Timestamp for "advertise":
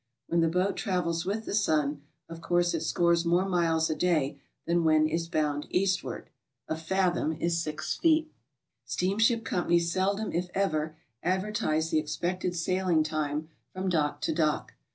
11.21-11.91